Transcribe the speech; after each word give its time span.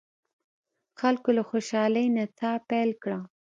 خلکو 0.99 1.29
له 1.37 1.43
خوشالۍ 1.49 2.05
نڅا 2.15 2.51
پیل 2.69 2.89
کړه. 3.03 3.19